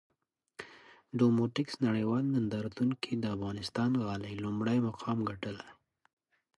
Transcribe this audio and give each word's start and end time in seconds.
ډوموټکس 1.17 1.75
نړېوال 1.87 2.23
نندارتون 2.35 2.89
کې 3.01 3.11
د 3.17 3.25
افغانستان 3.35 3.91
غالۍ 4.05 4.33
لومړی 4.45 4.77
مقام 4.87 5.17
ګټلی! 5.29 5.69